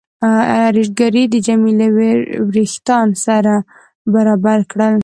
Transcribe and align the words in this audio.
ارایشګرې 0.63 1.23
د 1.29 1.35
جميله 1.47 1.87
وریښتان 2.47 3.07
سره 3.25 3.53
برابر 4.13 4.59
کړل. 4.71 4.93